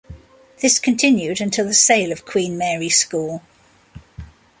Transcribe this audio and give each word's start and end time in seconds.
This 0.63 0.79
continued 0.79 1.39
until 1.41 1.67
the 1.67 1.75
sale 1.75 2.11
of 2.11 2.25
Queen 2.25 2.57
Mary 2.57 2.89
School. 2.89 3.43